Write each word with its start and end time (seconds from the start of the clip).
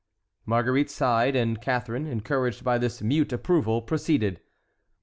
Marguerite 0.47 0.89
sighed, 0.89 1.35
and 1.35 1.61
Catharine, 1.61 2.07
encouraged 2.07 2.63
by 2.63 2.79
this 2.79 3.03
mute 3.03 3.31
approval, 3.31 3.83
proceeded. 3.83 4.41